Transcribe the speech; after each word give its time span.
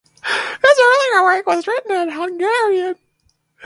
His 0.23 0.79
earlier 0.81 1.23
work 1.23 1.45
was 1.45 1.67
written 1.67 1.91
in 1.95 2.09
Hungarian. 2.09 2.95